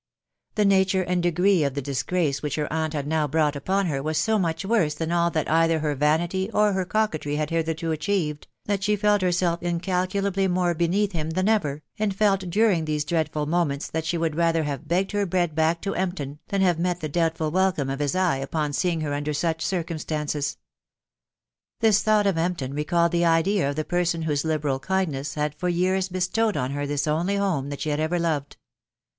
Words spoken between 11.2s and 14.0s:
than ever, and felt dur ing these dreadful moments